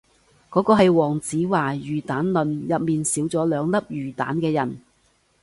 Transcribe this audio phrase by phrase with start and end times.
[0.49, 4.79] 嗰啲係黃子華魚蛋論入面少咗兩粒魚蛋嘅人